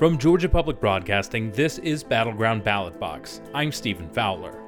From 0.00 0.16
Georgia 0.16 0.48
Public 0.48 0.80
Broadcasting, 0.80 1.52
this 1.52 1.76
is 1.76 2.02
Battleground 2.02 2.64
Ballot 2.64 2.98
Box. 2.98 3.42
I'm 3.52 3.70
Stephen 3.70 4.08
Fowler. 4.08 4.58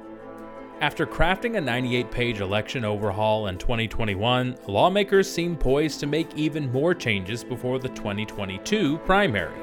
After 0.79 1.07
crafting 1.07 1.57
a 1.57 1.61
98 1.61 2.11
page 2.11 2.39
election 2.39 2.85
overhaul 2.85 3.47
in 3.47 3.57
2021, 3.57 4.55
lawmakers 4.67 5.27
seem 5.27 5.55
poised 5.55 5.99
to 6.01 6.05
make 6.05 6.31
even 6.35 6.71
more 6.71 6.93
changes 6.93 7.43
before 7.43 7.79
the 7.79 7.89
2022 7.89 8.99
primary. 8.99 9.59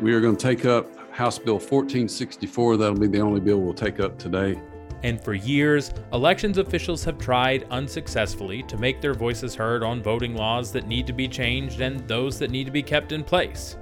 We 0.00 0.14
are 0.14 0.22
going 0.22 0.38
to 0.38 0.42
take 0.42 0.64
up 0.64 0.88
House 1.10 1.38
Bill 1.38 1.56
1464. 1.56 2.78
That'll 2.78 2.98
be 2.98 3.06
the 3.06 3.20
only 3.20 3.40
bill 3.40 3.58
we'll 3.58 3.74
take 3.74 4.00
up 4.00 4.16
today. 4.16 4.58
And 5.02 5.22
for 5.22 5.34
years, 5.34 5.92
elections 6.14 6.56
officials 6.56 7.04
have 7.04 7.18
tried 7.18 7.66
unsuccessfully 7.70 8.62
to 8.62 8.78
make 8.78 9.02
their 9.02 9.12
voices 9.12 9.54
heard 9.54 9.82
on 9.82 10.02
voting 10.02 10.34
laws 10.34 10.72
that 10.72 10.86
need 10.86 11.06
to 11.08 11.12
be 11.12 11.28
changed 11.28 11.82
and 11.82 12.00
those 12.08 12.38
that 12.38 12.50
need 12.50 12.64
to 12.64 12.72
be 12.72 12.82
kept 12.82 13.12
in 13.12 13.22
place. 13.22 13.76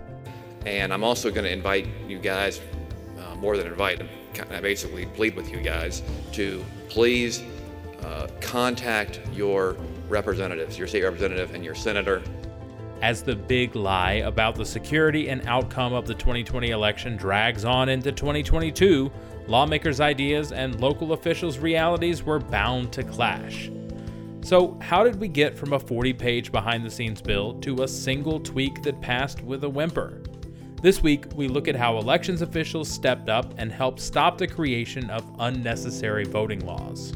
And 0.68 0.92
I'm 0.92 1.02
also 1.02 1.30
going 1.30 1.44
to 1.44 1.52
invite 1.52 1.86
you 2.06 2.18
guys, 2.18 2.60
uh, 3.18 3.34
more 3.36 3.56
than 3.56 3.66
invite, 3.66 4.02
I 4.50 4.60
basically 4.60 5.06
plead 5.06 5.34
with 5.34 5.50
you 5.50 5.62
guys 5.62 6.02
to 6.32 6.62
please 6.90 7.42
uh, 8.04 8.28
contact 8.42 9.20
your 9.32 9.76
representatives, 10.08 10.78
your 10.78 10.86
state 10.86 11.04
representative 11.04 11.54
and 11.54 11.64
your 11.64 11.74
senator. 11.74 12.22
As 13.00 13.22
the 13.22 13.34
big 13.34 13.76
lie 13.76 14.24
about 14.24 14.56
the 14.56 14.64
security 14.64 15.30
and 15.30 15.46
outcome 15.48 15.94
of 15.94 16.06
the 16.06 16.14
2020 16.14 16.70
election 16.70 17.16
drags 17.16 17.64
on 17.64 17.88
into 17.88 18.12
2022, 18.12 19.10
lawmakers' 19.46 20.00
ideas 20.00 20.52
and 20.52 20.78
local 20.80 21.14
officials' 21.14 21.58
realities 21.58 22.22
were 22.22 22.40
bound 22.40 22.92
to 22.92 23.02
clash. 23.02 23.70
So, 24.42 24.78
how 24.80 25.02
did 25.02 25.18
we 25.18 25.28
get 25.28 25.56
from 25.56 25.72
a 25.72 25.78
40 25.78 26.12
page 26.12 26.52
behind 26.52 26.84
the 26.84 26.90
scenes 26.90 27.22
bill 27.22 27.54
to 27.60 27.84
a 27.84 27.88
single 27.88 28.38
tweak 28.38 28.82
that 28.82 29.00
passed 29.00 29.42
with 29.42 29.64
a 29.64 29.68
whimper? 29.68 30.22
This 30.80 31.02
week, 31.02 31.24
we 31.34 31.48
look 31.48 31.66
at 31.66 31.74
how 31.74 31.98
elections 31.98 32.40
officials 32.40 32.88
stepped 32.88 33.28
up 33.28 33.52
and 33.58 33.72
helped 33.72 33.98
stop 33.98 34.38
the 34.38 34.46
creation 34.46 35.10
of 35.10 35.28
unnecessary 35.40 36.22
voting 36.22 36.64
laws. 36.64 37.12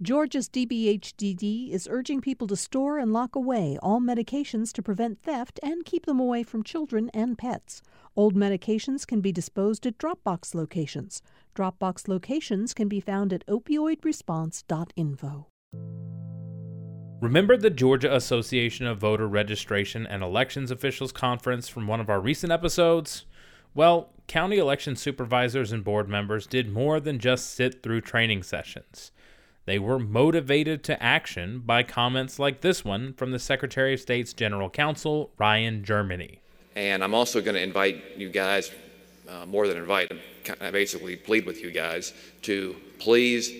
Georgia's 0.00 0.48
DBHDD 0.48 1.72
is 1.72 1.88
urging 1.90 2.20
people 2.20 2.46
to 2.46 2.54
store 2.54 2.98
and 2.98 3.12
lock 3.12 3.34
away 3.34 3.76
all 3.82 4.00
medications 4.00 4.72
to 4.74 4.80
prevent 4.80 5.20
theft 5.20 5.58
and 5.64 5.84
keep 5.84 6.06
them 6.06 6.20
away 6.20 6.44
from 6.44 6.62
children 6.62 7.10
and 7.12 7.36
pets. 7.36 7.82
Old 8.14 8.36
medications 8.36 9.04
can 9.04 9.20
be 9.20 9.32
disposed 9.32 9.84
at 9.84 9.98
Dropbox 9.98 10.54
locations. 10.54 11.22
Dropbox 11.56 12.06
locations 12.06 12.72
can 12.72 12.86
be 12.86 13.00
found 13.00 13.32
at 13.32 13.44
opioidresponse.info. 13.48 15.48
Remember 17.20 17.56
the 17.56 17.68
Georgia 17.68 18.14
Association 18.14 18.86
of 18.86 18.98
Voter 18.98 19.26
Registration 19.26 20.06
and 20.06 20.22
Elections 20.22 20.70
Officials 20.70 21.10
Conference 21.10 21.68
from 21.68 21.88
one 21.88 22.00
of 22.00 22.08
our 22.08 22.20
recent 22.20 22.52
episodes? 22.52 23.24
Well, 23.74 24.10
county 24.28 24.58
election 24.58 24.94
supervisors 24.94 25.72
and 25.72 25.82
board 25.82 26.08
members 26.08 26.46
did 26.46 26.70
more 26.70 27.00
than 27.00 27.18
just 27.18 27.52
sit 27.52 27.82
through 27.82 28.02
training 28.02 28.44
sessions. 28.44 29.10
They 29.64 29.80
were 29.80 29.98
motivated 29.98 30.84
to 30.84 31.02
action 31.02 31.58
by 31.58 31.82
comments 31.82 32.38
like 32.38 32.60
this 32.60 32.84
one 32.84 33.14
from 33.14 33.32
the 33.32 33.40
Secretary 33.40 33.94
of 33.94 34.00
State's 34.00 34.32
General 34.32 34.70
Counsel, 34.70 35.32
Ryan 35.38 35.82
Germany. 35.82 36.40
And 36.76 37.02
I'm 37.02 37.14
also 37.14 37.40
going 37.40 37.56
to 37.56 37.62
invite 37.62 38.00
you 38.16 38.28
guys, 38.28 38.70
uh, 39.28 39.44
more 39.44 39.66
than 39.66 39.76
invite, 39.76 40.12
I 40.60 40.70
basically 40.70 41.16
plead 41.16 41.46
with 41.46 41.60
you 41.60 41.72
guys 41.72 42.12
to 42.42 42.76
please 43.00 43.50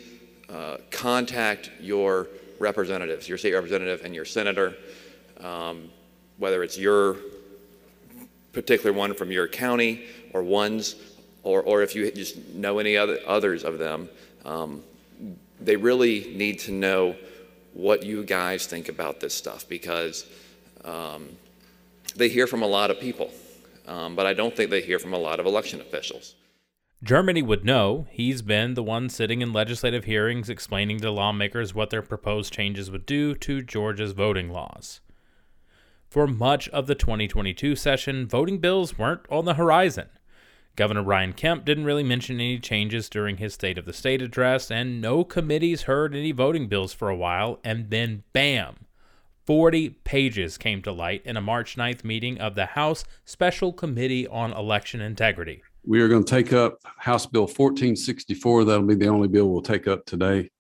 uh, 0.53 0.79
contact 0.91 1.71
your 1.81 2.29
representatives, 2.59 3.29
your 3.29 3.39
state 3.39 3.55
representative 3.55 4.05
and 4.05 4.15
your 4.15 4.25
senator, 4.25 4.75
um, 5.41 5.91
whether 6.39 6.63
it's 6.63 6.79
your 6.79 7.17
particular 8.53 8.93
one 8.93 9.15
from 9.15 9.31
your 9.31 9.47
county 9.47 10.05
or 10.33 10.43
ones, 10.43 10.97
or, 11.43 11.63
or 11.63 11.83
if 11.83 11.95
you 11.95 12.11
just 12.11 12.37
know 12.55 12.79
any 12.79 12.97
other, 12.97 13.19
others 13.27 13.65
of 13.65 13.79
them, 13.79 14.09
um, 14.45 14.83
they 15.61 15.77
really 15.77 16.33
need 16.35 16.59
to 16.61 16.73
know 16.73 17.17
what 17.75 18.03
you 18.03 18.25
guys 18.25 18.67
think 18.67 18.89
about 18.89 19.21
this 19.21 19.35
stuff 19.35 19.69
because 19.69 20.27
um, 20.85 21.29
they 22.17 22.29
hear 22.29 22.47
from 22.47 22.63
a 22.63 22.67
lot 22.67 22.91
of 22.91 22.99
people, 22.99 23.31
um, 23.87 24.17
but 24.17 24.27
I 24.27 24.33
don't 24.33 24.55
think 24.55 24.71
they 24.71 24.81
hear 24.81 24.99
from 24.99 25.13
a 25.13 25.19
lot 25.19 25.41
of 25.41 25.47
election 25.47 25.81
officials. 25.81 26.35
Germany 27.03 27.43
would 27.43 27.65
know. 27.65 28.09
He's 28.11 28.43
been 28.43 28.75
the 28.75 28.83
one 28.83 29.09
sitting 29.09 29.41
in 29.41 29.53
legislative 29.53 30.05
hearings 30.05 30.51
explaining 30.51 30.99
to 31.01 31.13
lawmakers 31.13 31.73
what 31.73 31.91
their 31.91 32.03
proposed 32.03 32.53
changes 32.53 32.91
would 32.91 33.07
do 33.07 33.37
to 33.37 33.63
Georgia's 33.63 34.13
voting 34.13 34.51
laws. 34.51 35.01
For 36.09 36.27
much 36.27 36.69
of 36.71 36.89
the 36.89 36.97
2022 36.97 37.77
session, 37.77 38.27
voting 38.27 38.59
bills 38.59 38.99
weren't 38.99 39.27
on 39.31 39.45
the 39.45 39.55
horizon. 39.55 40.09
Governor 40.75 41.05
Brian 41.05 41.35
Kemp 41.35 41.65
didn't 41.65 41.85
really 41.85 42.03
mention 42.03 42.37
any 42.37 42.59
changes 42.59 43.09
during 43.09 43.37
his 43.37 43.55
State 43.55 43.79
of 43.79 43.85
the 43.85 43.93
State 43.93 44.23
address, 44.23 44.71
and 44.71 45.01
no 45.01 45.23
committees 45.23 45.83
heard 45.83 46.17
any 46.17 46.33
voting 46.33 46.67
bills 46.67 46.93
for 46.93 47.09
a 47.09 47.17
while, 47.17 47.61
and 47.63 47.91
then 47.91 48.25
bam! 48.33 48.87
40 49.47 49.91
pages 50.05 50.59
came 50.59 50.83
to 50.83 50.93
light 50.93 51.23
in 51.25 51.37
a 51.37 51.41
March 51.41 51.77
9th 51.77 52.05
meeting 52.05 52.39
of 52.41 52.55
the 52.55 52.67
House 52.67 53.05
Special 53.25 53.73
Committee 53.73 54.27
on 54.27 54.53
Election 54.53 55.01
Integrity. 55.01 55.63
We 55.85 56.01
are 56.01 56.09
going 56.09 56.25
to 56.25 56.31
take 56.31 56.53
up 56.53 56.79
House 56.99 57.27
Bill 57.27 57.43
1464. 57.43 58.65
That'll 58.65 58.83
be 58.87 58.95
the 58.95 59.09
only 59.09 59.29
bill 59.29 59.49
we'll 59.49 59.63
take 59.63 59.89
up 59.89 60.05
today. 60.05 60.51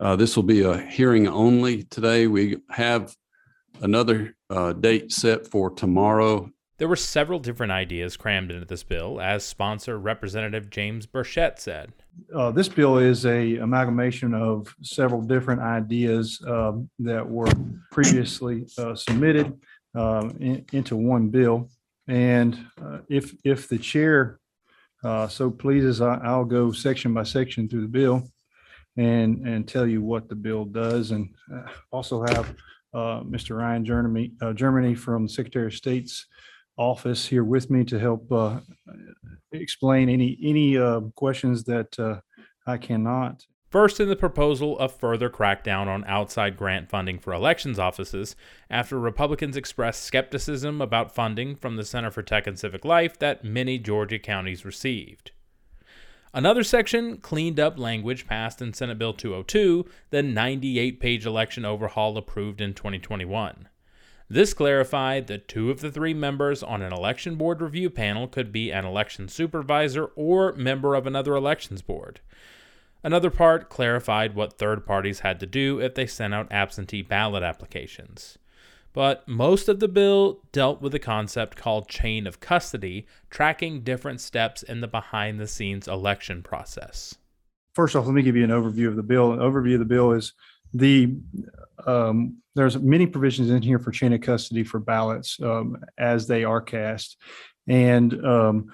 Uh, 0.00 0.16
This 0.16 0.36
will 0.36 0.42
be 0.42 0.62
a 0.62 0.78
hearing 0.78 1.26
only 1.28 1.84
today. 1.84 2.26
We 2.26 2.58
have 2.70 3.14
another 3.80 4.36
uh, 4.50 4.72
date 4.74 5.12
set 5.12 5.46
for 5.46 5.70
tomorrow. 5.70 6.50
There 6.76 6.88
were 6.88 6.96
several 6.96 7.38
different 7.38 7.70
ideas 7.70 8.16
crammed 8.16 8.50
into 8.50 8.66
this 8.66 8.82
bill, 8.82 9.20
as 9.20 9.44
sponsor 9.44 9.96
Representative 9.98 10.70
James 10.70 11.06
Burchett 11.06 11.60
said. 11.60 11.92
Uh, 12.34 12.50
This 12.50 12.68
bill 12.68 12.98
is 12.98 13.24
a 13.26 13.56
amalgamation 13.58 14.34
of 14.34 14.74
several 14.82 15.22
different 15.22 15.62
ideas 15.62 16.42
um, 16.46 16.90
that 16.98 17.26
were 17.26 17.46
previously 17.92 18.66
uh, 18.76 18.94
submitted 18.96 19.54
um, 19.94 20.36
in- 20.40 20.64
into 20.72 20.96
one 20.96 21.28
bill. 21.28 21.70
And 22.08 22.58
uh, 22.84 22.98
if, 23.08 23.34
if 23.44 23.68
the 23.68 23.78
chair 23.78 24.40
uh, 25.04 25.28
so 25.28 25.50
pleases, 25.50 26.00
I- 26.00 26.20
I'll 26.24 26.44
go 26.44 26.72
section 26.72 27.12
by 27.14 27.24
section 27.24 27.68
through 27.68 27.82
the 27.82 27.88
bill 27.88 28.28
and, 28.96 29.46
and 29.46 29.66
tell 29.68 29.86
you 29.86 30.02
what 30.02 30.28
the 30.28 30.34
bill 30.34 30.64
does. 30.64 31.10
And 31.10 31.28
uh, 31.54 31.62
also 31.92 32.22
have 32.22 32.54
uh, 32.94 33.20
Mr. 33.22 33.56
Ryan 33.58 33.84
Germany, 33.84 34.32
uh, 34.40 34.52
Germany 34.52 34.94
from 34.94 35.28
Secretary 35.28 35.66
of 35.66 35.74
State's 35.74 36.26
office 36.76 37.26
here 37.26 37.44
with 37.44 37.70
me 37.70 37.84
to 37.84 37.98
help 37.98 38.30
uh, 38.32 38.60
explain 39.52 40.08
any, 40.08 40.38
any 40.42 40.76
uh, 40.78 41.00
questions 41.14 41.64
that 41.64 41.98
uh, 41.98 42.20
I 42.66 42.78
cannot. 42.78 43.44
First, 43.74 43.98
in 43.98 44.08
the 44.08 44.14
proposal 44.14 44.78
of 44.78 44.94
further 44.94 45.28
crackdown 45.28 45.88
on 45.88 46.04
outside 46.04 46.56
grant 46.56 46.88
funding 46.88 47.18
for 47.18 47.32
elections 47.32 47.76
offices, 47.76 48.36
after 48.70 49.00
Republicans 49.00 49.56
expressed 49.56 50.04
skepticism 50.04 50.80
about 50.80 51.12
funding 51.12 51.56
from 51.56 51.74
the 51.74 51.84
Center 51.84 52.12
for 52.12 52.22
Tech 52.22 52.46
and 52.46 52.56
Civic 52.56 52.84
Life 52.84 53.18
that 53.18 53.42
many 53.42 53.80
Georgia 53.80 54.20
counties 54.20 54.64
received. 54.64 55.32
Another 56.32 56.62
section 56.62 57.16
cleaned 57.16 57.58
up 57.58 57.76
language 57.76 58.28
passed 58.28 58.62
in 58.62 58.72
Senate 58.72 58.96
Bill 58.96 59.12
202, 59.12 59.84
the 60.10 60.22
98 60.22 61.00
page 61.00 61.26
election 61.26 61.64
overhaul 61.64 62.16
approved 62.16 62.60
in 62.60 62.74
2021. 62.74 63.68
This 64.30 64.54
clarified 64.54 65.26
that 65.26 65.48
two 65.48 65.72
of 65.72 65.80
the 65.80 65.90
three 65.90 66.14
members 66.14 66.62
on 66.62 66.80
an 66.80 66.92
election 66.92 67.34
board 67.34 67.60
review 67.60 67.90
panel 67.90 68.28
could 68.28 68.52
be 68.52 68.70
an 68.70 68.84
election 68.84 69.26
supervisor 69.26 70.12
or 70.14 70.52
member 70.52 70.94
of 70.94 71.08
another 71.08 71.34
elections 71.34 71.82
board. 71.82 72.20
Another 73.04 73.30
part 73.30 73.68
clarified 73.68 74.34
what 74.34 74.58
third 74.58 74.86
parties 74.86 75.20
had 75.20 75.38
to 75.40 75.46
do 75.46 75.78
if 75.78 75.94
they 75.94 76.06
sent 76.06 76.32
out 76.32 76.50
absentee 76.50 77.02
ballot 77.02 77.42
applications. 77.42 78.38
But 78.94 79.28
most 79.28 79.68
of 79.68 79.78
the 79.78 79.88
bill 79.88 80.40
dealt 80.52 80.80
with 80.80 80.94
a 80.94 80.98
concept 80.98 81.56
called 81.56 81.88
chain 81.88 82.26
of 82.26 82.40
custody, 82.40 83.06
tracking 83.28 83.82
different 83.82 84.22
steps 84.22 84.62
in 84.62 84.80
the 84.80 84.88
behind 84.88 85.38
the 85.38 85.46
scenes 85.48 85.86
election 85.86 86.42
process. 86.42 87.14
First 87.74 87.94
off, 87.94 88.06
let 88.06 88.14
me 88.14 88.22
give 88.22 88.36
you 88.36 88.44
an 88.44 88.50
overview 88.50 88.88
of 88.88 88.96
the 88.96 89.02
bill. 89.02 89.32
An 89.32 89.40
overview 89.40 89.74
of 89.74 89.80
the 89.80 89.84
bill 89.84 90.12
is 90.12 90.32
the, 90.72 91.14
um, 91.86 92.38
there's 92.54 92.78
many 92.78 93.06
provisions 93.06 93.50
in 93.50 93.60
here 93.60 93.80
for 93.80 93.90
chain 93.90 94.12
of 94.14 94.22
custody 94.22 94.64
for 94.64 94.78
ballots 94.78 95.38
um, 95.42 95.76
as 95.98 96.26
they 96.26 96.44
are 96.44 96.62
cast. 96.62 97.18
And 97.66 98.24
um, 98.24 98.66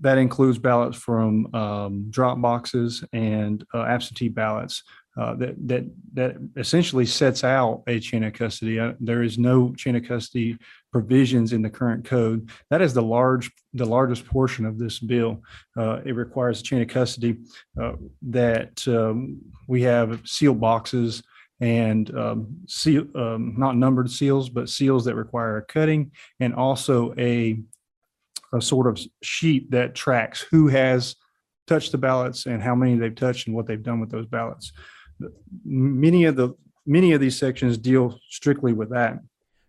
that 0.00 0.18
includes 0.18 0.58
ballots 0.58 0.96
from 0.96 1.52
um, 1.54 2.06
drop 2.10 2.40
boxes 2.40 3.04
and 3.12 3.64
uh, 3.74 3.82
absentee 3.82 4.28
ballots. 4.28 4.82
Uh, 5.18 5.34
that 5.34 5.54
that 5.66 5.84
that 6.14 6.36
essentially 6.56 7.04
sets 7.04 7.42
out 7.42 7.82
a 7.88 7.98
chain 7.98 8.22
of 8.22 8.32
custody. 8.32 8.78
Uh, 8.78 8.92
there 9.00 9.24
is 9.24 9.38
no 9.38 9.74
chain 9.74 9.96
of 9.96 10.04
custody 10.04 10.56
provisions 10.92 11.52
in 11.52 11.62
the 11.62 11.68
current 11.68 12.04
code. 12.04 12.48
That 12.70 12.80
is 12.80 12.94
the 12.94 13.02
large 13.02 13.50
the 13.74 13.84
largest 13.84 14.24
portion 14.24 14.64
of 14.64 14.78
this 14.78 15.00
bill. 15.00 15.42
Uh, 15.76 16.00
it 16.04 16.12
requires 16.12 16.60
a 16.60 16.62
chain 16.62 16.80
of 16.80 16.88
custody 16.88 17.38
uh, 17.78 17.94
that 18.22 18.86
um, 18.86 19.40
we 19.66 19.82
have 19.82 20.22
sealed 20.24 20.60
boxes 20.60 21.24
and 21.60 22.16
um, 22.16 22.56
seal, 22.66 23.04
um, 23.14 23.54
not 23.58 23.76
numbered 23.76 24.10
seals, 24.10 24.48
but 24.48 24.68
seals 24.68 25.04
that 25.04 25.14
require 25.14 25.58
a 25.58 25.62
cutting, 25.62 26.12
and 26.38 26.54
also 26.54 27.12
a 27.18 27.60
a 28.52 28.60
sort 28.60 28.86
of 28.86 29.00
sheet 29.22 29.70
that 29.70 29.94
tracks 29.94 30.40
who 30.50 30.68
has 30.68 31.16
touched 31.66 31.92
the 31.92 31.98
ballots 31.98 32.46
and 32.46 32.62
how 32.62 32.74
many 32.74 32.96
they've 32.96 33.14
touched 33.14 33.46
and 33.46 33.54
what 33.54 33.66
they've 33.66 33.82
done 33.82 34.00
with 34.00 34.10
those 34.10 34.26
ballots. 34.26 34.72
Many 35.64 36.24
of 36.24 36.36
the 36.36 36.54
many 36.86 37.12
of 37.12 37.20
these 37.20 37.38
sections 37.38 37.78
deal 37.78 38.18
strictly 38.28 38.72
with 38.72 38.90
that. 38.90 39.18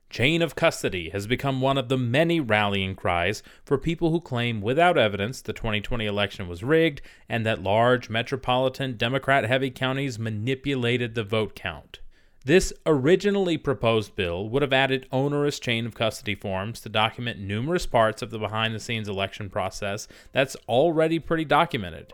Chain 0.10 0.42
of 0.42 0.56
custody 0.56 1.10
has 1.12 1.26
become 1.26 1.62
one 1.62 1.78
of 1.78 1.88
the 1.88 1.98
many 1.98 2.42
rallying 2.42 2.96
cries 2.96 3.42
for 3.64 3.78
people 3.78 4.12
who 4.12 4.20
claim 4.20 4.60
without 4.62 4.98
evidence 4.98 5.42
the 5.42 5.54
2020 5.54 6.06
election 6.06 6.50
was 6.50 6.64
rigged 6.64 7.02
and 7.30 7.46
that 7.46 7.64
large 7.64 8.10
metropolitan 8.10 8.98
Democrat 8.98 9.46
heavy 9.46 9.72
counties 9.72 10.20
manipulated 10.20 11.16
the 11.16 11.24
vote 11.24 11.56
count. 11.56 12.02
This 12.44 12.74
originally 12.88 13.58
proposed 13.58 14.16
bill 14.16 14.50
would 14.50 14.64
have 14.64 14.74
added 14.74 15.08
onerous 15.12 15.60
chain 15.60 15.86
of 15.86 15.94
custody 15.94 16.34
forms 16.34 16.82
to 16.82 16.90
document 16.90 17.40
numerous 17.40 17.86
parts 17.86 18.24
of 18.24 18.32
the 18.32 18.40
behind 18.40 18.74
the 18.74 18.80
scenes 18.80 19.08
election 19.08 19.48
process 19.48 20.08
that's 20.32 20.56
already 20.68 21.20
pretty 21.20 21.46
documented. 21.46 22.14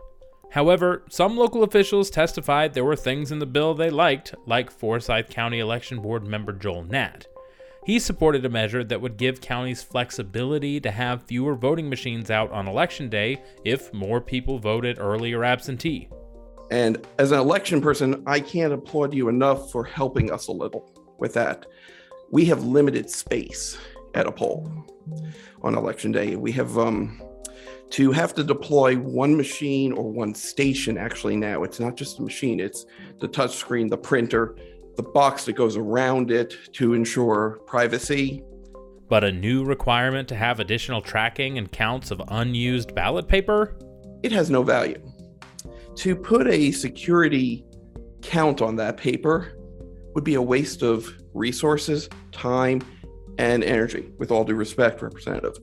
However, 0.51 1.03
some 1.09 1.37
local 1.37 1.63
officials 1.63 2.09
testified 2.09 2.73
there 2.73 2.83
were 2.83 2.95
things 2.95 3.31
in 3.31 3.39
the 3.39 3.45
bill 3.45 3.73
they 3.73 3.89
liked, 3.89 4.35
like 4.45 4.69
Forsyth 4.69 5.29
County 5.29 5.59
Election 5.59 6.01
Board 6.01 6.27
member 6.27 6.51
Joel 6.51 6.83
Natt. 6.83 7.25
He 7.85 7.97
supported 7.97 8.43
a 8.43 8.49
measure 8.49 8.83
that 8.83 8.99
would 8.99 9.15
give 9.15 9.39
counties 9.39 9.81
flexibility 9.81 10.81
to 10.81 10.91
have 10.91 11.23
fewer 11.23 11.55
voting 11.55 11.89
machines 11.89 12.29
out 12.29 12.51
on 12.51 12.67
election 12.67 13.07
day 13.07 13.41
if 13.63 13.93
more 13.93 14.19
people 14.19 14.59
voted 14.59 14.99
early 14.99 15.31
or 15.31 15.45
absentee. 15.45 16.09
And 16.69 17.05
as 17.17 17.31
an 17.31 17.39
election 17.39 17.81
person, 17.81 18.23
I 18.25 18.39
can't 18.39 18.73
applaud 18.73 19.13
you 19.13 19.29
enough 19.29 19.71
for 19.71 19.83
helping 19.83 20.31
us 20.31 20.47
a 20.47 20.51
little 20.51 20.91
with 21.17 21.33
that. 21.33 21.65
We 22.31 22.45
have 22.45 22.63
limited 22.63 23.09
space 23.09 23.77
at 24.13 24.27
a 24.27 24.31
poll 24.31 24.69
on 25.61 25.75
election 25.75 26.11
day. 26.11 26.35
We 26.35 26.51
have 26.53 26.77
um, 26.77 27.21
to 27.91 28.11
have 28.11 28.33
to 28.35 28.43
deploy 28.43 28.97
one 28.97 29.37
machine 29.37 29.93
or 29.93 30.11
one 30.11 30.35
station 30.35 30.97
actually 30.97 31.37
now. 31.37 31.63
It's 31.63 31.79
not 31.79 31.95
just 31.95 32.19
a 32.19 32.21
machine, 32.21 32.59
it's 32.59 32.85
the 33.19 33.29
touchscreen, 33.29 33.89
the 33.89 33.97
printer, 33.97 34.57
the 34.97 35.03
box 35.03 35.45
that 35.45 35.53
goes 35.53 35.77
around 35.77 36.31
it 36.31 36.53
to 36.73 36.93
ensure 36.93 37.59
privacy. 37.65 38.43
But 39.07 39.23
a 39.23 39.31
new 39.31 39.63
requirement 39.63 40.27
to 40.29 40.35
have 40.35 40.59
additional 40.59 41.01
tracking 41.01 41.57
and 41.57 41.71
counts 41.71 42.11
of 42.11 42.21
unused 42.27 42.93
ballot 42.93 43.29
paper? 43.29 43.77
It 44.21 44.33
has 44.33 44.49
no 44.49 44.63
value 44.63 45.01
to 45.97 46.15
put 46.15 46.47
a 46.47 46.71
security 46.71 47.65
count 48.21 48.61
on 48.61 48.75
that 48.75 48.97
paper 48.97 49.57
would 50.13 50.23
be 50.23 50.35
a 50.35 50.41
waste 50.41 50.83
of 50.83 51.11
resources, 51.33 52.07
time, 52.31 52.81
and 53.39 53.63
energy, 53.63 54.11
with 54.19 54.31
all 54.31 54.43
due 54.43 54.55
respect, 54.55 55.01
Representative. 55.01 55.57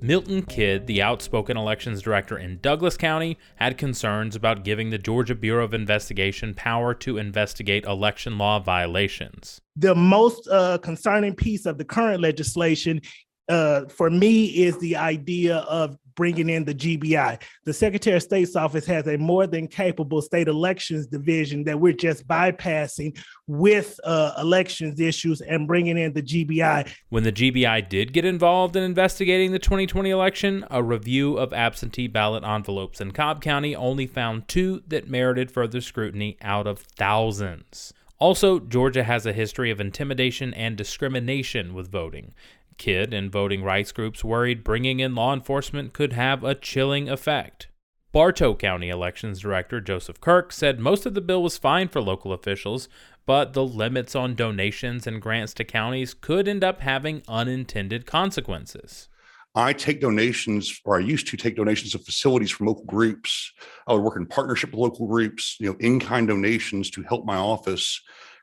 Milton 0.00 0.42
Kidd, 0.42 0.86
the 0.86 1.00
outspoken 1.00 1.56
elections 1.56 2.02
director 2.02 2.36
in 2.36 2.58
Douglas 2.60 2.96
County, 2.96 3.38
had 3.56 3.78
concerns 3.78 4.34
about 4.34 4.64
giving 4.64 4.90
the 4.90 4.98
Georgia 4.98 5.34
Bureau 5.34 5.64
of 5.64 5.72
Investigation 5.72 6.54
power 6.54 6.92
to 6.94 7.18
investigate 7.18 7.84
election 7.84 8.36
law 8.36 8.58
violations. 8.58 9.60
The 9.76 9.94
most 9.94 10.48
uh, 10.48 10.78
concerning 10.78 11.34
piece 11.34 11.66
of 11.66 11.78
the 11.78 11.84
current 11.84 12.20
legislation 12.20 13.00
uh, 13.48 13.86
for 13.86 14.10
me 14.10 14.46
is 14.46 14.76
the 14.78 14.96
idea 14.96 15.58
of 15.58 15.96
bringing 16.14 16.48
in 16.50 16.64
the 16.64 16.74
GBI. 16.74 17.42
The 17.64 17.72
Secretary 17.72 18.16
of 18.16 18.22
State's 18.22 18.56
office 18.56 18.86
has 18.86 19.06
a 19.06 19.16
more 19.16 19.46
than 19.46 19.66
capable 19.68 20.22
state 20.22 20.48
elections 20.48 21.06
division 21.06 21.64
that 21.64 21.78
we're 21.78 21.92
just 21.92 22.26
bypassing 22.26 23.18
with 23.46 23.98
uh, 24.04 24.32
elections 24.38 25.00
issues 25.00 25.40
and 25.40 25.66
bringing 25.66 25.98
in 25.98 26.12
the 26.12 26.22
GBI. 26.22 26.90
When 27.08 27.24
the 27.24 27.32
GBI 27.32 27.88
did 27.88 28.12
get 28.12 28.24
involved 28.24 28.76
in 28.76 28.82
investigating 28.82 29.52
the 29.52 29.58
2020 29.58 30.10
election, 30.10 30.64
a 30.70 30.82
review 30.82 31.36
of 31.36 31.52
absentee 31.52 32.08
ballot 32.08 32.44
envelopes 32.44 33.00
in 33.00 33.12
Cobb 33.12 33.42
County 33.42 33.74
only 33.74 34.06
found 34.06 34.48
two 34.48 34.82
that 34.86 35.08
merited 35.08 35.50
further 35.50 35.80
scrutiny 35.80 36.36
out 36.42 36.66
of 36.66 36.78
thousands. 36.78 37.92
Also, 38.22 38.60
Georgia 38.60 39.02
has 39.02 39.26
a 39.26 39.32
history 39.32 39.72
of 39.72 39.80
intimidation 39.80 40.54
and 40.54 40.76
discrimination 40.76 41.74
with 41.74 41.90
voting. 41.90 42.34
Kidd 42.82 43.14
and 43.14 43.30
voting 43.30 43.62
rights 43.62 43.92
groups 43.92 44.24
worried 44.24 44.64
bringing 44.64 44.98
in 44.98 45.14
law 45.14 45.32
enforcement 45.32 45.92
could 45.92 46.14
have 46.14 46.42
a 46.42 46.56
chilling 46.56 47.08
effect. 47.08 47.68
Bartow 48.10 48.56
County 48.56 48.88
Elections 48.88 49.38
Director 49.38 49.80
Joseph 49.80 50.20
Kirk 50.20 50.50
said 50.50 50.80
most 50.80 51.06
of 51.06 51.14
the 51.14 51.20
bill 51.20 51.44
was 51.44 51.56
fine 51.56 51.86
for 51.86 52.00
local 52.00 52.32
officials, 52.32 52.88
but 53.24 53.52
the 53.52 53.64
limits 53.64 54.16
on 54.16 54.34
donations 54.34 55.06
and 55.06 55.22
grants 55.22 55.54
to 55.54 55.64
counties 55.64 56.12
could 56.12 56.48
end 56.48 56.64
up 56.64 56.80
having 56.80 57.22
unintended 57.28 58.04
consequences. 58.04 59.08
I 59.54 59.74
take 59.74 60.00
donations, 60.00 60.80
or 60.84 60.96
I 60.96 61.04
used 61.04 61.28
to 61.28 61.36
take 61.36 61.54
donations 61.54 61.94
of 61.94 62.04
facilities 62.04 62.50
from 62.50 62.66
local 62.66 62.84
groups. 62.86 63.52
I 63.86 63.92
would 63.92 64.02
work 64.02 64.16
in 64.16 64.26
partnership 64.26 64.70
with 64.70 64.80
local 64.80 65.06
groups, 65.06 65.56
you 65.60 65.66
know, 65.70 65.76
in 65.78 66.00
kind 66.00 66.26
donations 66.26 66.90
to 66.90 67.02
help 67.04 67.24
my 67.24 67.36
office 67.36 68.00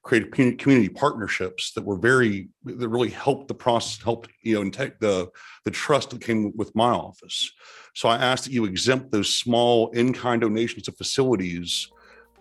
created 0.10 0.58
community 0.58 0.90
partnerships 0.90 1.72
that 1.74 1.86
were 1.86 1.96
very 1.96 2.50
that 2.64 2.90
really 2.90 3.12
helped 3.12 3.48
the 3.48 3.54
process 3.54 4.02
helped 4.04 4.28
you 4.42 4.56
know 4.56 4.62
and 4.62 4.74
the 4.74 5.30
the 5.66 5.72
trust 5.72 6.10
that 6.10 6.20
came 6.20 6.52
with 6.56 6.76
my 6.76 6.90
office. 6.90 7.52
So 7.94 8.10
i 8.10 8.18
asked 8.18 8.46
that 8.46 8.52
you 8.52 8.66
exempt 8.66 9.12
those 9.12 9.32
small 9.32 9.92
in-kind 9.92 10.42
donations 10.42 10.88
of 10.88 10.98
facilities 10.98 11.88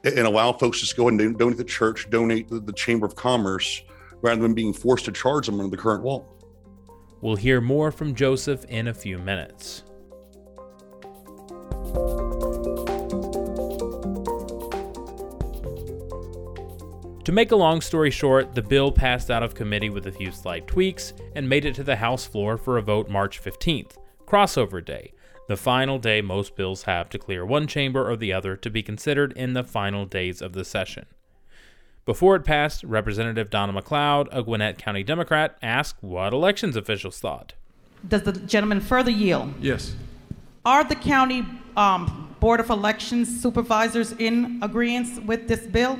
and 0.02 0.20
allow 0.20 0.50
folks 0.50 0.88
to 0.88 0.96
go 0.96 1.08
and 1.08 1.18
donate 1.38 1.58
the 1.58 1.64
church 1.64 2.08
donate 2.08 2.48
the, 2.48 2.58
the 2.58 2.72
chamber 2.72 3.04
of 3.04 3.14
commerce 3.16 3.82
rather 4.22 4.40
than 4.40 4.54
being 4.54 4.72
forced 4.72 5.04
to 5.04 5.12
charge 5.12 5.44
them 5.44 5.60
under 5.60 5.70
the 5.70 5.76
current 5.76 6.02
law. 6.02 6.24
We'll 7.20 7.36
hear 7.36 7.60
more 7.60 7.92
from 7.92 8.14
joseph 8.14 8.64
in 8.64 8.88
a 8.88 8.94
few 8.94 9.18
minutes 9.18 9.84
To 17.28 17.32
make 17.32 17.52
a 17.52 17.56
long 17.56 17.82
story 17.82 18.10
short, 18.10 18.54
the 18.54 18.62
bill 18.62 18.90
passed 18.90 19.30
out 19.30 19.42
of 19.42 19.54
committee 19.54 19.90
with 19.90 20.06
a 20.06 20.12
few 20.12 20.32
slight 20.32 20.66
tweaks 20.66 21.12
and 21.36 21.46
made 21.46 21.66
it 21.66 21.74
to 21.74 21.84
the 21.84 21.96
House 21.96 22.24
floor 22.24 22.56
for 22.56 22.78
a 22.78 22.82
vote 22.82 23.10
March 23.10 23.38
15th, 23.38 23.98
crossover 24.26 24.82
day, 24.82 25.12
the 25.46 25.54
final 25.54 25.98
day 25.98 26.22
most 26.22 26.56
bills 26.56 26.84
have 26.84 27.10
to 27.10 27.18
clear 27.18 27.44
one 27.44 27.66
chamber 27.66 28.10
or 28.10 28.16
the 28.16 28.32
other 28.32 28.56
to 28.56 28.70
be 28.70 28.82
considered 28.82 29.34
in 29.34 29.52
the 29.52 29.62
final 29.62 30.06
days 30.06 30.40
of 30.40 30.54
the 30.54 30.64
session. 30.64 31.04
Before 32.06 32.34
it 32.34 32.46
passed, 32.46 32.82
Representative 32.82 33.50
Donna 33.50 33.74
McLeod, 33.74 34.28
a 34.32 34.42
Gwinnett 34.42 34.78
County 34.78 35.02
Democrat, 35.02 35.58
asked 35.60 36.02
what 36.02 36.32
elections 36.32 36.76
officials 36.76 37.20
thought. 37.20 37.52
Does 38.08 38.22
the 38.22 38.32
gentleman 38.32 38.80
further 38.80 39.10
yield? 39.10 39.52
Yes. 39.60 39.94
Are 40.64 40.82
the 40.82 40.96
county 40.96 41.44
um, 41.76 42.34
Board 42.40 42.60
of 42.60 42.70
Elections 42.70 43.42
supervisors 43.42 44.12
in 44.12 44.60
agreement 44.62 45.26
with 45.26 45.46
this 45.46 45.66
bill? 45.66 45.98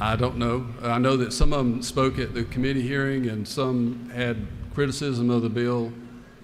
I 0.00 0.16
don't 0.16 0.36
know. 0.36 0.66
I 0.82 0.98
know 0.98 1.16
that 1.16 1.32
some 1.32 1.52
of 1.52 1.58
them 1.58 1.82
spoke 1.82 2.18
at 2.18 2.34
the 2.34 2.44
committee 2.44 2.82
hearing 2.82 3.28
and 3.28 3.46
some 3.46 4.10
had 4.10 4.46
criticism 4.74 5.30
of 5.30 5.42
the 5.42 5.48
bill, 5.48 5.92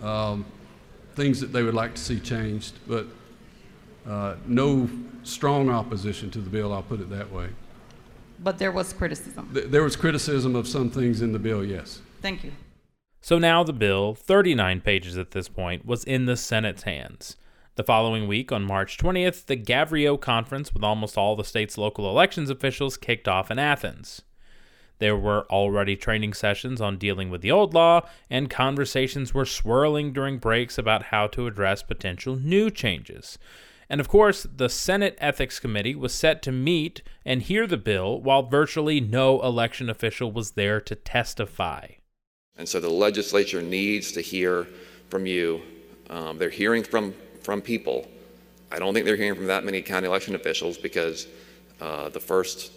um, 0.02 0.44
things 1.14 1.40
that 1.40 1.52
they 1.52 1.62
would 1.62 1.74
like 1.74 1.94
to 1.94 2.00
see 2.00 2.20
changed, 2.20 2.74
but 2.86 3.06
uh, 4.06 4.36
no 4.46 4.88
strong 5.22 5.70
opposition 5.70 6.30
to 6.30 6.40
the 6.40 6.50
bill, 6.50 6.72
I'll 6.72 6.82
put 6.82 7.00
it 7.00 7.10
that 7.10 7.32
way. 7.32 7.48
But 8.38 8.58
there 8.58 8.70
was 8.70 8.92
criticism. 8.92 9.50
Th- 9.52 9.66
there 9.66 9.82
was 9.82 9.96
criticism 9.96 10.54
of 10.54 10.68
some 10.68 10.90
things 10.90 11.22
in 11.22 11.32
the 11.32 11.38
bill, 11.38 11.64
yes. 11.64 12.00
Thank 12.22 12.44
you. 12.44 12.52
So 13.20 13.38
now 13.38 13.64
the 13.64 13.72
bill, 13.72 14.14
39 14.14 14.80
pages 14.80 15.18
at 15.18 15.32
this 15.32 15.48
point, 15.48 15.84
was 15.84 16.04
in 16.04 16.26
the 16.26 16.36
Senate's 16.36 16.84
hands. 16.84 17.36
The 17.78 17.84
following 17.84 18.26
week, 18.26 18.50
on 18.50 18.64
March 18.64 18.98
20th, 18.98 19.46
the 19.46 19.56
GAVREO 19.56 20.20
Conference 20.20 20.74
with 20.74 20.82
almost 20.82 21.16
all 21.16 21.36
the 21.36 21.44
state's 21.44 21.78
local 21.78 22.10
elections 22.10 22.50
officials 22.50 22.96
kicked 22.96 23.28
off 23.28 23.52
in 23.52 23.58
Athens. 23.60 24.22
There 24.98 25.16
were 25.16 25.46
already 25.48 25.94
training 25.94 26.32
sessions 26.32 26.80
on 26.80 26.98
dealing 26.98 27.30
with 27.30 27.40
the 27.40 27.52
old 27.52 27.74
law, 27.74 28.00
and 28.28 28.50
conversations 28.50 29.32
were 29.32 29.44
swirling 29.44 30.12
during 30.12 30.38
breaks 30.38 30.76
about 30.76 31.04
how 31.04 31.28
to 31.28 31.46
address 31.46 31.84
potential 31.84 32.34
new 32.34 32.68
changes. 32.68 33.38
And 33.88 34.00
of 34.00 34.08
course, 34.08 34.44
the 34.52 34.68
Senate 34.68 35.16
Ethics 35.20 35.60
Committee 35.60 35.94
was 35.94 36.12
set 36.12 36.42
to 36.42 36.50
meet 36.50 37.02
and 37.24 37.42
hear 37.42 37.64
the 37.64 37.76
bill 37.76 38.20
while 38.20 38.42
virtually 38.42 39.00
no 39.00 39.40
election 39.40 39.88
official 39.88 40.32
was 40.32 40.50
there 40.50 40.80
to 40.80 40.96
testify. 40.96 41.86
And 42.56 42.68
so 42.68 42.80
the 42.80 42.90
legislature 42.90 43.62
needs 43.62 44.10
to 44.10 44.20
hear 44.20 44.66
from 45.08 45.26
you. 45.26 45.62
Um, 46.10 46.38
they're 46.38 46.50
hearing 46.50 46.82
from 46.82 47.14
from 47.48 47.62
people. 47.62 48.06
I 48.70 48.78
don't 48.78 48.92
think 48.92 49.06
they're 49.06 49.16
hearing 49.16 49.34
from 49.34 49.46
that 49.46 49.64
many 49.64 49.80
county 49.80 50.06
election 50.06 50.34
officials 50.34 50.76
because 50.76 51.26
uh, 51.80 52.10
the 52.10 52.20
first, 52.20 52.70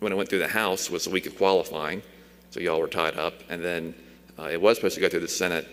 when 0.00 0.10
it 0.10 0.16
went 0.16 0.28
through 0.28 0.40
the 0.40 0.48
House, 0.48 0.90
was 0.90 1.04
the 1.04 1.10
week 1.10 1.26
of 1.26 1.36
qualifying, 1.36 2.02
so 2.50 2.58
y'all 2.58 2.80
were 2.80 2.88
tied 2.88 3.16
up. 3.16 3.34
And 3.48 3.62
then 3.62 3.94
uh, 4.36 4.48
it 4.50 4.60
was 4.60 4.78
supposed 4.78 4.96
to 4.96 5.00
go 5.00 5.08
through 5.08 5.20
the 5.20 5.28
Senate 5.28 5.64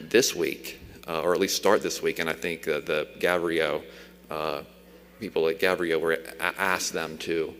this 0.00 0.34
week, 0.34 0.80
uh, 1.06 1.20
or 1.20 1.34
at 1.34 1.38
least 1.38 1.54
start 1.54 1.82
this 1.82 2.00
week. 2.00 2.18
And 2.18 2.30
I 2.30 2.32
think 2.32 2.62
the 2.62 3.08
GAVREO, 3.18 3.82
uh, 4.30 4.62
people 5.20 5.46
at 5.46 5.60
GAVREO 5.60 6.00
were 6.00 6.18
asked 6.40 6.94
them 6.94 7.18
to 7.18 7.52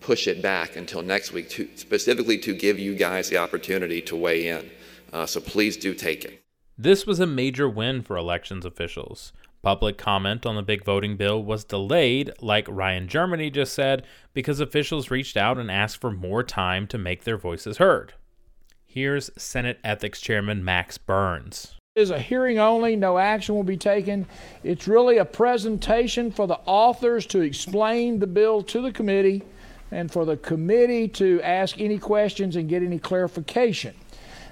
push 0.00 0.26
it 0.26 0.42
back 0.42 0.74
until 0.74 1.00
next 1.00 1.30
week 1.30 1.48
to 1.50 1.68
specifically 1.76 2.38
to 2.38 2.56
give 2.56 2.80
you 2.80 2.96
guys 2.96 3.28
the 3.28 3.36
opportunity 3.36 4.02
to 4.02 4.16
weigh 4.16 4.48
in. 4.48 4.68
Uh, 5.12 5.26
so 5.26 5.40
please 5.40 5.76
do 5.76 5.94
take 5.94 6.24
it. 6.24 6.42
This 6.76 7.06
was 7.06 7.20
a 7.20 7.26
major 7.26 7.68
win 7.68 8.02
for 8.02 8.16
elections 8.16 8.64
officials. 8.64 9.32
Public 9.62 9.98
comment 9.98 10.46
on 10.46 10.56
the 10.56 10.62
big 10.62 10.84
voting 10.84 11.18
bill 11.18 11.42
was 11.42 11.64
delayed, 11.64 12.30
like 12.40 12.66
Ryan 12.66 13.08
Germany 13.08 13.50
just 13.50 13.74
said, 13.74 14.04
because 14.32 14.58
officials 14.58 15.10
reached 15.10 15.36
out 15.36 15.58
and 15.58 15.70
asked 15.70 16.00
for 16.00 16.10
more 16.10 16.42
time 16.42 16.86
to 16.86 16.96
make 16.96 17.24
their 17.24 17.36
voices 17.36 17.76
heard. 17.76 18.14
Here's 18.86 19.30
Senate 19.36 19.78
Ethics 19.84 20.18
Chairman 20.18 20.64
Max 20.64 20.96
Burns. 20.96 21.74
It 21.94 22.00
is 22.00 22.10
a 22.10 22.18
hearing 22.18 22.58
only, 22.58 22.96
no 22.96 23.18
action 23.18 23.54
will 23.54 23.62
be 23.62 23.76
taken. 23.76 24.24
It's 24.64 24.88
really 24.88 25.18
a 25.18 25.26
presentation 25.26 26.30
for 26.30 26.46
the 26.46 26.58
authors 26.64 27.26
to 27.26 27.40
explain 27.40 28.18
the 28.18 28.26
bill 28.26 28.62
to 28.62 28.80
the 28.80 28.92
committee 28.92 29.42
and 29.90 30.10
for 30.10 30.24
the 30.24 30.38
committee 30.38 31.06
to 31.08 31.42
ask 31.42 31.78
any 31.78 31.98
questions 31.98 32.56
and 32.56 32.66
get 32.66 32.82
any 32.82 32.98
clarification. 32.98 33.94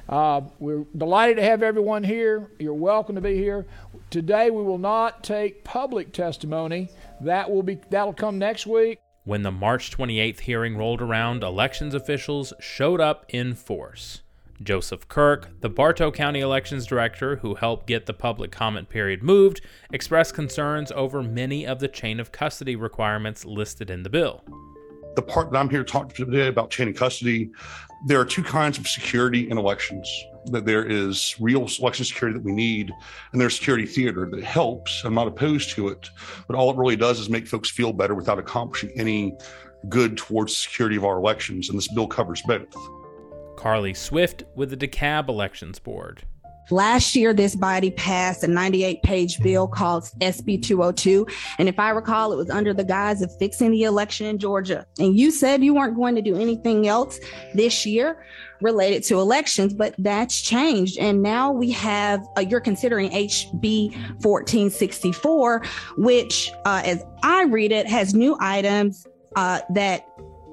Uh, 0.08 0.40
we're 0.58 0.84
delighted 0.96 1.36
to 1.36 1.42
have 1.42 1.62
everyone 1.62 2.02
here. 2.02 2.50
You're 2.58 2.72
welcome 2.72 3.14
to 3.14 3.20
be 3.20 3.36
here. 3.36 3.66
Today 4.10 4.48
we 4.50 4.62
will 4.62 4.78
not 4.78 5.22
take 5.22 5.64
public 5.64 6.14
testimony. 6.14 6.88
That 7.20 7.50
will 7.50 7.62
be 7.62 7.78
that'll 7.90 8.14
come 8.14 8.38
next 8.38 8.66
week. 8.66 8.98
When 9.24 9.42
the 9.42 9.52
March 9.52 9.94
28th 9.94 10.40
hearing 10.40 10.78
rolled 10.78 11.02
around, 11.02 11.44
elections 11.44 11.94
officials 11.94 12.54
showed 12.58 13.02
up 13.02 13.26
in 13.28 13.54
force. 13.54 14.22
Joseph 14.62 15.06
Kirk, 15.08 15.60
the 15.60 15.68
Bartow 15.68 16.10
County 16.10 16.40
Elections 16.40 16.86
Director 16.86 17.36
who 17.36 17.54
helped 17.54 17.86
get 17.86 18.06
the 18.06 18.14
public 18.14 18.50
comment 18.50 18.88
period 18.88 19.22
moved, 19.22 19.60
expressed 19.92 20.32
concerns 20.32 20.90
over 20.92 21.22
many 21.22 21.66
of 21.66 21.78
the 21.78 21.86
chain 21.86 22.18
of 22.18 22.32
custody 22.32 22.76
requirements 22.76 23.44
listed 23.44 23.90
in 23.90 24.04
the 24.04 24.10
bill. 24.10 24.42
The 25.18 25.22
part 25.22 25.50
that 25.50 25.58
I'm 25.58 25.68
here 25.68 25.82
to 25.82 25.92
talk 25.92 26.14
today 26.14 26.46
about 26.46 26.70
chain 26.70 26.86
of 26.86 26.94
custody, 26.94 27.50
there 28.06 28.20
are 28.20 28.24
two 28.24 28.44
kinds 28.44 28.78
of 28.78 28.86
security 28.86 29.50
in 29.50 29.58
elections. 29.58 30.08
That 30.52 30.64
there 30.64 30.84
is 30.84 31.34
real 31.40 31.66
election 31.80 32.04
security 32.04 32.38
that 32.38 32.44
we 32.44 32.52
need, 32.52 32.92
and 33.32 33.40
there's 33.40 33.56
security 33.56 33.84
theater 33.84 34.28
that 34.30 34.44
helps. 34.44 35.02
I'm 35.04 35.14
not 35.14 35.26
opposed 35.26 35.70
to 35.70 35.88
it, 35.88 36.08
but 36.46 36.54
all 36.54 36.70
it 36.70 36.76
really 36.76 36.94
does 36.94 37.18
is 37.18 37.28
make 37.28 37.48
folks 37.48 37.68
feel 37.68 37.92
better 37.92 38.14
without 38.14 38.38
accomplishing 38.38 38.92
any 38.94 39.36
good 39.88 40.16
towards 40.16 40.52
the 40.52 40.60
security 40.60 40.94
of 40.94 41.04
our 41.04 41.18
elections. 41.18 41.68
And 41.68 41.76
this 41.76 41.92
bill 41.92 42.06
covers 42.06 42.40
both. 42.46 42.72
Carly 43.56 43.94
Swift 43.94 44.44
with 44.54 44.70
the 44.70 44.76
DeKalb 44.76 45.28
Elections 45.28 45.80
Board. 45.80 46.22
Last 46.70 47.16
year, 47.16 47.32
this 47.32 47.56
body 47.56 47.90
passed 47.90 48.44
a 48.44 48.46
98 48.46 49.02
page 49.02 49.40
bill 49.40 49.66
called 49.66 50.04
SB 50.20 50.62
202. 50.62 51.26
And 51.58 51.68
if 51.68 51.78
I 51.78 51.90
recall, 51.90 52.32
it 52.32 52.36
was 52.36 52.50
under 52.50 52.74
the 52.74 52.84
guise 52.84 53.22
of 53.22 53.36
fixing 53.38 53.70
the 53.70 53.84
election 53.84 54.26
in 54.26 54.38
Georgia. 54.38 54.86
And 54.98 55.16
you 55.16 55.30
said 55.30 55.64
you 55.64 55.74
weren't 55.74 55.96
going 55.96 56.14
to 56.16 56.22
do 56.22 56.36
anything 56.36 56.86
else 56.86 57.18
this 57.54 57.86
year 57.86 58.22
related 58.60 59.04
to 59.04 59.20
elections, 59.20 59.72
but 59.72 59.94
that's 59.98 60.40
changed. 60.40 60.98
And 60.98 61.22
now 61.22 61.52
we 61.52 61.70
have, 61.72 62.26
uh, 62.36 62.40
you're 62.40 62.60
considering 62.60 63.10
HB 63.10 63.92
1464, 64.22 65.62
which, 65.96 66.52
uh, 66.64 66.82
as 66.84 67.04
I 67.22 67.44
read 67.44 67.72
it, 67.72 67.86
has 67.86 68.14
new 68.14 68.36
items 68.40 69.06
uh, 69.36 69.60
that 69.74 70.06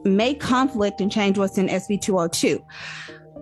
may 0.03 0.35
conflict 0.35 1.01
and 1.01 1.11
change 1.11 1.37
what's 1.37 1.57
in 1.57 1.67
SB 1.67 1.99
202 1.99 2.63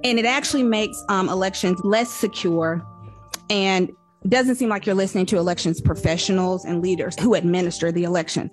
and 0.03 0.19
it 0.19 0.25
actually 0.25 0.63
makes 0.63 1.01
um, 1.09 1.29
elections 1.29 1.79
less 1.83 2.09
secure 2.09 2.85
and 3.49 3.91
doesn't 4.27 4.55
seem 4.55 4.69
like 4.69 4.85
you're 4.85 4.95
listening 4.95 5.25
to 5.27 5.37
elections 5.37 5.81
professionals 5.81 6.65
and 6.65 6.81
leaders 6.81 7.19
who 7.19 7.33
administer 7.33 7.91
the 7.91 8.03
election. 8.03 8.49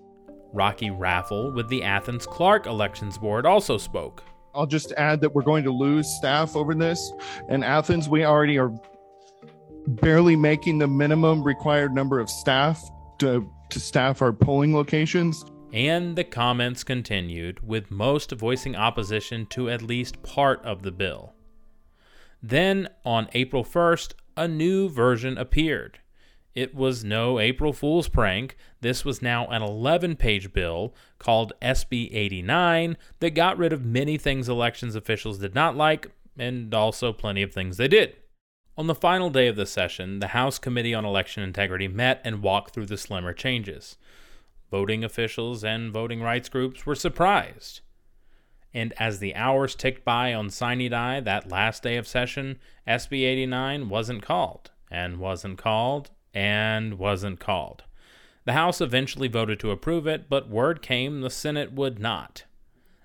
Rocky 0.53 0.91
Raffle 0.91 1.53
with 1.53 1.69
the 1.69 1.83
Athens 1.83 2.27
Clarke 2.27 2.67
Elections 2.67 3.17
Board 3.19 3.47
also 3.47 3.79
spoke. 3.79 4.25
I'll 4.53 4.67
just 4.67 4.93
add 4.93 5.21
that 5.21 5.33
we're 5.33 5.43
going 5.43 5.63
to 5.65 5.71
lose 5.71 6.09
staff 6.09 6.57
over 6.57 6.75
this. 6.75 7.13
In 7.49 7.63
Athens, 7.63 8.09
we 8.09 8.25
already 8.25 8.59
are 8.59 8.73
barely 9.87 10.35
making 10.35 10.79
the 10.79 10.89
minimum 10.89 11.45
required 11.45 11.95
number 11.95 12.19
of 12.19 12.29
staff 12.29 12.83
to, 13.19 13.49
to 13.71 13.79
staff 13.79 14.23
our 14.23 14.33
polling 14.33 14.75
locations. 14.75 15.45
And 15.73 16.17
the 16.17 16.25
comments 16.25 16.83
continued, 16.83 17.65
with 17.65 17.93
most 17.93 18.33
voicing 18.33 18.75
opposition 18.75 19.47
to 19.51 19.71
at 19.71 19.83
least 19.83 20.21
part 20.25 20.61
of 20.65 20.83
the 20.83 20.91
bill. 20.91 21.33
Then, 22.43 22.89
on 23.05 23.29
April 23.33 23.65
1st, 23.65 24.15
a 24.37 24.49
new 24.49 24.89
version 24.89 25.37
appeared. 25.37 25.99
It 26.55 26.75
was 26.75 27.05
no 27.05 27.39
April 27.39 27.73
Fool's 27.73 28.09
prank. 28.09 28.57
This 28.81 29.05
was 29.05 29.23
now 29.23 29.47
an 29.47 29.63
11 29.63 30.17
page 30.17 30.53
bill 30.53 30.95
called 31.19 31.53
SB 31.63 32.09
89 32.13 32.97
that 33.21 33.31
got 33.31 33.59
rid 33.59 33.73
of 33.73 33.85
many 33.85 34.19
things 34.19 34.49
elections 34.49 34.97
officials 34.97 35.39
did 35.39 35.55
not 35.55 35.77
like, 35.77 36.11
and 36.37 36.75
also 36.75 37.13
plenty 37.13 37.43
of 37.43 37.53
things 37.53 37.77
they 37.77 37.89
did. 37.89 38.17
On 38.77 38.87
the 38.87 38.95
final 38.95 39.31
day 39.31 39.47
of 39.47 39.57
the 39.57 39.67
session, 39.67 40.21
the 40.21 40.29
House 40.29 40.59
Committee 40.59 40.95
on 40.95 41.05
Election 41.05 41.43
Integrity 41.43 41.87
met 41.87 42.21
and 42.25 42.43
walked 42.43 42.73
through 42.73 42.87
the 42.87 42.97
slimmer 42.97 43.33
changes. 43.33 43.97
Voting 44.71 45.05
officials 45.05 45.63
and 45.63 45.93
voting 45.93 46.23
rights 46.23 46.49
groups 46.49 46.87
were 46.87 46.95
surprised. 46.95 47.81
And 48.73 48.93
as 48.99 49.19
the 49.19 49.35
hours 49.35 49.75
ticked 49.75 50.05
by 50.05 50.33
on 50.33 50.51
Sine 50.51 50.91
Die 50.91 51.21
that 51.21 51.51
last 51.51 51.83
day 51.83 51.97
of 51.97 52.07
session, 52.07 52.59
SB 52.87 53.25
89 53.25 53.89
wasn't 53.89 54.23
called, 54.23 54.71
and 54.91 55.19
wasn't 55.19 55.59
called, 55.59 56.11
and 56.33 56.99
wasn't 56.99 57.41
called. 57.41 57.85
The 58.45 58.53
House 58.53 58.81
eventually 58.81 59.29
voted 59.29 59.61
to 59.61 59.71
approve 59.71 60.07
it, 60.07 60.29
but 60.29 60.49
word 60.49 60.83
came 60.83 61.21
the 61.21 61.31
Senate 61.31 61.73
would 61.73 61.99
not. 61.99 62.45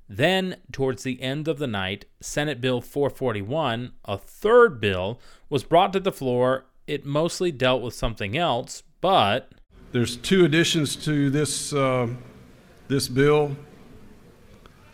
Then, 0.08 0.58
towards 0.72 1.04
the 1.04 1.22
end 1.22 1.48
of 1.48 1.58
the 1.58 1.68
night, 1.68 2.06
Senate 2.22 2.62
Bill 2.62 2.80
441, 2.80 3.94
a 4.06 4.18
third 4.18 4.80
bill, 4.80 5.20
was 5.50 5.64
brought 5.64 5.94
to 5.94 6.00
the 6.00 6.12
floor. 6.12 6.66
It 6.86 7.06
mostly 7.06 7.52
dealt 7.52 7.82
with 7.82 7.96
something 7.96 8.38
else, 8.38 8.84
but. 9.02 9.54
There's 9.92 10.16
two 10.16 10.46
additions 10.46 10.96
to 11.06 11.32
this, 11.32 11.74
uh, 11.74 12.08
this 12.88 13.08
bill 13.08 13.56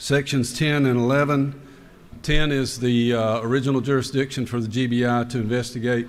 sections 0.01 0.58
10 0.58 0.88
and 0.88 1.00
11. 1.00 1.62
10 2.24 2.51
is 2.51 2.79
the 2.79 3.13
uh, 3.13 3.39
original 3.41 3.81
jurisdiction 3.81 4.48
for 4.48 4.60
the 4.60 4.67
GBI 4.67 5.29
to 5.29 5.38
investigate 5.38 6.08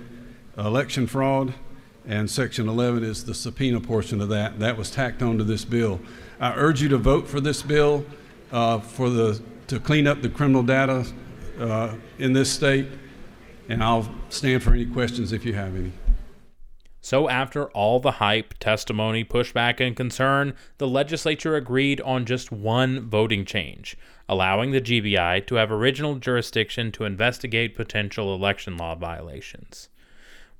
election 0.57 1.05
fraud, 1.05 1.53
and 2.07 2.27
section 2.27 2.67
11 2.67 3.03
is 3.03 3.23
the 3.23 3.35
subpoena 3.35 3.79
portion 3.79 4.19
of 4.19 4.29
that. 4.29 4.57
That 4.57 4.77
was 4.77 4.89
tacked 4.89 5.21
onto 5.21 5.43
this 5.43 5.63
bill. 5.63 5.99
I 6.39 6.55
urge 6.55 6.81
you 6.81 6.89
to 6.89 6.97
vote 6.97 7.27
for 7.27 7.39
this 7.39 7.61
bill 7.61 8.03
uh, 8.51 8.79
for 8.79 9.11
the 9.11 9.39
to 9.67 9.79
clean 9.79 10.07
up 10.07 10.23
the 10.23 10.29
criminal 10.29 10.63
data 10.63 11.05
uh, 11.59 11.93
in 12.17 12.33
this 12.33 12.51
state, 12.51 12.87
and 13.69 13.83
I'll 13.83 14.11
stand 14.29 14.63
for 14.63 14.73
any 14.73 14.87
questions 14.87 15.31
if 15.31 15.45
you 15.45 15.53
have 15.53 15.75
any. 15.75 15.91
So, 17.05 17.27
after 17.27 17.65
all 17.71 17.99
the 17.99 18.11
hype, 18.11 18.53
testimony, 18.59 19.25
pushback, 19.25 19.85
and 19.85 19.93
concern, 19.93 20.53
the 20.77 20.87
legislature 20.87 21.57
agreed 21.57 21.99
on 21.99 22.25
just 22.25 22.49
one 22.49 23.09
voting 23.09 23.43
change, 23.43 23.97
allowing 24.29 24.71
the 24.71 24.79
GBI 24.79 25.45
to 25.47 25.55
have 25.55 25.69
original 25.69 26.15
jurisdiction 26.15 26.93
to 26.93 27.03
investigate 27.03 27.75
potential 27.75 28.33
election 28.33 28.77
law 28.77 28.95
violations. 28.95 29.89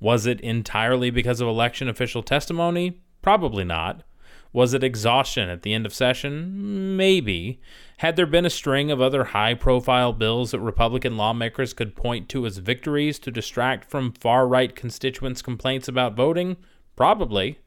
Was 0.00 0.26
it 0.26 0.38
entirely 0.42 1.08
because 1.08 1.40
of 1.40 1.48
election 1.48 1.88
official 1.88 2.22
testimony? 2.22 3.00
Probably 3.22 3.64
not. 3.64 4.02
Was 4.54 4.72
it 4.72 4.84
exhaustion 4.84 5.48
at 5.48 5.62
the 5.62 5.74
end 5.74 5.84
of 5.84 5.92
session? 5.92 6.96
Maybe. 6.96 7.60
Had 7.98 8.14
there 8.14 8.24
been 8.24 8.46
a 8.46 8.50
string 8.50 8.88
of 8.88 9.00
other 9.00 9.24
high 9.24 9.54
profile 9.54 10.12
bills 10.12 10.52
that 10.52 10.60
Republican 10.60 11.16
lawmakers 11.16 11.72
could 11.72 11.96
point 11.96 12.28
to 12.28 12.46
as 12.46 12.58
victories 12.58 13.18
to 13.18 13.32
distract 13.32 13.90
from 13.90 14.12
far 14.12 14.46
right 14.46 14.76
constituents' 14.76 15.42
complaints 15.42 15.88
about 15.88 16.14
voting? 16.14 16.56
Probably. 16.94 17.58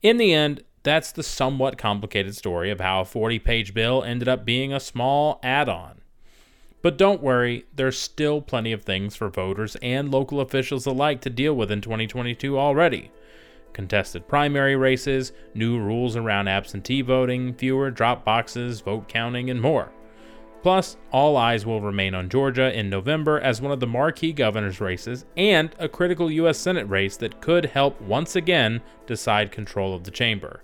In 0.00 0.16
the 0.16 0.32
end, 0.32 0.64
that's 0.82 1.12
the 1.12 1.22
somewhat 1.22 1.76
complicated 1.76 2.34
story 2.34 2.70
of 2.70 2.80
how 2.80 3.02
a 3.02 3.04
40 3.04 3.38
page 3.40 3.74
bill 3.74 4.02
ended 4.02 4.28
up 4.28 4.46
being 4.46 4.72
a 4.72 4.80
small 4.80 5.40
add 5.42 5.68
on. 5.68 6.00
But 6.80 6.96
don't 6.96 7.22
worry, 7.22 7.66
there's 7.74 7.98
still 7.98 8.40
plenty 8.40 8.72
of 8.72 8.84
things 8.84 9.14
for 9.14 9.28
voters 9.28 9.76
and 9.82 10.10
local 10.10 10.40
officials 10.40 10.86
alike 10.86 11.20
to 11.20 11.28
deal 11.28 11.52
with 11.52 11.70
in 11.70 11.82
2022 11.82 12.58
already 12.58 13.10
contested 13.72 14.28
primary 14.28 14.76
races, 14.76 15.32
new 15.54 15.78
rules 15.78 16.16
around 16.16 16.48
absentee 16.48 17.02
voting, 17.02 17.54
fewer 17.54 17.90
drop 17.90 18.24
boxes, 18.24 18.80
vote 18.80 19.08
counting, 19.08 19.50
and 19.50 19.60
more. 19.60 19.90
Plus, 20.62 20.98
all 21.10 21.36
eyes 21.36 21.64
will 21.64 21.80
remain 21.80 22.14
on 22.14 22.28
Georgia 22.28 22.76
in 22.78 22.90
November 22.90 23.40
as 23.40 23.62
one 23.62 23.72
of 23.72 23.80
the 23.80 23.86
marquee 23.86 24.32
governor's 24.32 24.80
races 24.80 25.24
and 25.36 25.74
a 25.78 25.88
critical 25.88 26.30
U.S. 26.30 26.58
Senate 26.58 26.88
race 26.88 27.16
that 27.16 27.40
could 27.40 27.64
help 27.64 28.00
once 28.02 28.36
again 28.36 28.82
decide 29.06 29.50
control 29.50 29.94
of 29.94 30.04
the 30.04 30.10
chamber. 30.10 30.62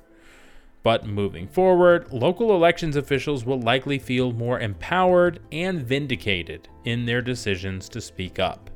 But 0.82 1.06
moving 1.06 1.48
forward, 1.48 2.12
local 2.12 2.54
elections 2.54 2.94
officials 2.94 3.44
will 3.44 3.60
likely 3.60 3.98
feel 3.98 4.32
more 4.32 4.60
empowered 4.60 5.40
and 5.50 5.82
vindicated 5.82 6.68
in 6.84 7.06
their 7.06 7.22
decisions 7.22 7.88
to 7.88 8.00
speak 8.00 8.38
up. 8.38 8.70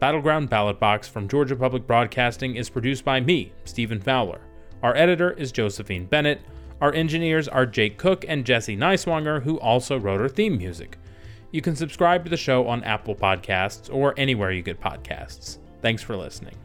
Battleground 0.00 0.48
Ballot 0.48 0.80
Box 0.80 1.06
from 1.08 1.28
Georgia 1.28 1.54
Public 1.54 1.86
Broadcasting 1.86 2.56
is 2.56 2.70
produced 2.70 3.04
by 3.04 3.20
me, 3.20 3.52
Stephen 3.66 4.00
Fowler. 4.00 4.40
Our 4.82 4.96
editor 4.96 5.32
is 5.32 5.52
Josephine 5.52 6.06
Bennett. 6.06 6.40
Our 6.80 6.90
engineers 6.94 7.48
are 7.48 7.66
Jake 7.66 7.98
Cook 7.98 8.24
and 8.26 8.46
Jesse 8.46 8.78
Nighswonger, 8.78 9.42
who 9.42 9.60
also 9.60 9.98
wrote 9.98 10.22
our 10.22 10.28
theme 10.30 10.56
music. 10.56 10.96
You 11.50 11.60
can 11.60 11.76
subscribe 11.76 12.24
to 12.24 12.30
the 12.30 12.38
show 12.38 12.66
on 12.66 12.82
Apple 12.82 13.14
Podcasts 13.14 13.92
or 13.92 14.14
anywhere 14.16 14.52
you 14.52 14.62
get 14.62 14.80
podcasts. 14.80 15.58
Thanks 15.82 16.02
for 16.02 16.16
listening. 16.16 16.56